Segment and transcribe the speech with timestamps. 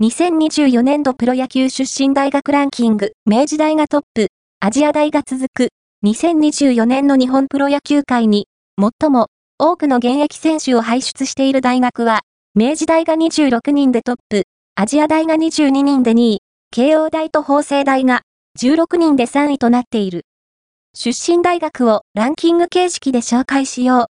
[0.00, 4.28] 2024年度プロ野球出身大学ランキング、明治大がトップ、
[4.60, 5.70] アジア大が続く、
[6.04, 8.46] 2024年の日本プロ野球界に、
[8.80, 9.26] 最も
[9.58, 12.20] 多くの現役選手を輩出している大学は、
[12.54, 14.44] 明治大が26人でトップ、
[14.76, 16.38] アジア大が22人で2位、
[16.70, 18.22] 慶応大と法政大が
[18.60, 20.26] 16人で3位となっている。
[20.94, 24.06] 出身大学をランキング形式で紹介しよう。